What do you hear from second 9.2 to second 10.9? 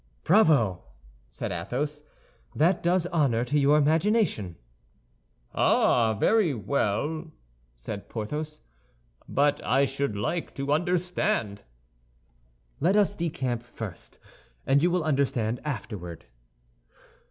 "but I should like to